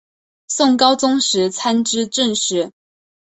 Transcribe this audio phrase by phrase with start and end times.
[0.47, 2.71] 宋高宗时参知政事。